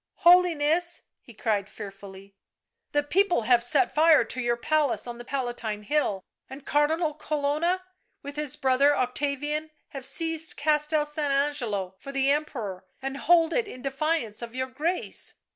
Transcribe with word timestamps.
"Holiness," 0.27 1.03
he 1.19 1.31
cried 1.35 1.69
fearfully," 1.69 2.33
the 2.91 3.03
people 3.03 3.43
have 3.43 3.63
set 3.63 3.93
fire 3.93 4.23
to 4.23 4.41
your 4.41 4.57
palace 4.57 5.05
on 5.05 5.19
the 5.19 5.23
Palatine 5.23 5.83
Hill, 5.83 6.23
and 6.49 6.65
Cardinal 6.65 7.13
Colonna, 7.13 7.83
with 8.23 8.35
his 8.35 8.55
brother 8.55 8.97
Octavian, 8.97 9.69
have 9.89 10.03
seized 10.03 10.57
Castel 10.57 11.05
San 11.05 11.29
Angelo 11.31 11.93
for 11.99 12.11
the 12.11 12.31
Emperor, 12.31 12.83
and 12.99 13.15
hold 13.15 13.53
it 13.53 13.67
in 13.67 13.83
defiance 13.83 14.41
of 14.41 14.55
your 14.55 14.65
Grace." 14.71 15.35